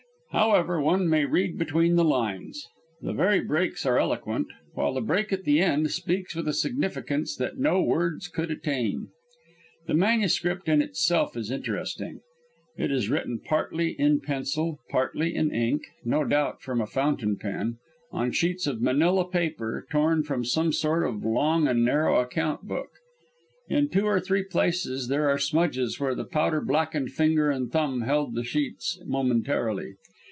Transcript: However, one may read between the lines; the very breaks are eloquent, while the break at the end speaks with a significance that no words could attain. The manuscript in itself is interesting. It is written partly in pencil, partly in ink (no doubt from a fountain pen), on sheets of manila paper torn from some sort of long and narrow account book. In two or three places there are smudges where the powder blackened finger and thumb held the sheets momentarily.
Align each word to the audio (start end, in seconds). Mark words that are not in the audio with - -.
However, 0.33 0.79
one 0.79 1.09
may 1.09 1.25
read 1.25 1.57
between 1.57 1.97
the 1.97 2.05
lines; 2.05 2.65
the 3.01 3.11
very 3.11 3.41
breaks 3.41 3.85
are 3.85 3.99
eloquent, 3.99 4.47
while 4.73 4.93
the 4.93 5.01
break 5.01 5.33
at 5.33 5.43
the 5.43 5.59
end 5.59 5.91
speaks 5.91 6.33
with 6.33 6.47
a 6.47 6.53
significance 6.53 7.35
that 7.35 7.57
no 7.57 7.81
words 7.81 8.29
could 8.29 8.49
attain. 8.49 9.09
The 9.87 9.93
manuscript 9.93 10.69
in 10.69 10.81
itself 10.81 11.35
is 11.35 11.51
interesting. 11.51 12.21
It 12.77 12.93
is 12.93 13.09
written 13.09 13.39
partly 13.43 13.89
in 13.91 14.21
pencil, 14.21 14.79
partly 14.89 15.35
in 15.35 15.51
ink 15.53 15.81
(no 16.05 16.23
doubt 16.23 16.61
from 16.61 16.79
a 16.79 16.87
fountain 16.87 17.35
pen), 17.35 17.79
on 18.09 18.31
sheets 18.31 18.65
of 18.67 18.81
manila 18.81 19.29
paper 19.29 19.85
torn 19.91 20.23
from 20.23 20.45
some 20.45 20.71
sort 20.71 21.05
of 21.05 21.25
long 21.25 21.67
and 21.67 21.83
narrow 21.83 22.21
account 22.21 22.61
book. 22.61 22.87
In 23.67 23.89
two 23.89 24.05
or 24.05 24.21
three 24.21 24.43
places 24.43 25.09
there 25.09 25.27
are 25.29 25.37
smudges 25.37 25.99
where 25.99 26.15
the 26.15 26.23
powder 26.23 26.61
blackened 26.61 27.11
finger 27.11 27.51
and 27.51 27.69
thumb 27.69 28.03
held 28.03 28.33
the 28.33 28.45
sheets 28.45 28.97
momentarily. 29.05 29.95